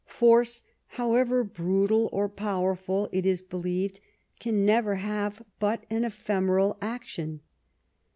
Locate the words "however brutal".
0.97-2.09